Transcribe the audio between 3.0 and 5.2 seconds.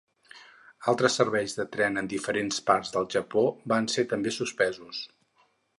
Japó van ser també suspesos.